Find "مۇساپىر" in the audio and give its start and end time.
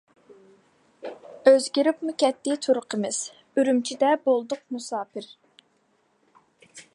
4.77-5.29